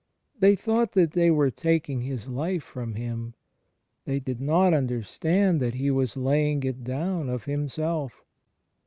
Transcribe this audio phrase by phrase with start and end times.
[0.39, 3.35] They thought that they were taking His Life from Him;
[4.05, 8.23] they did not understand that He was laying it down of Himself.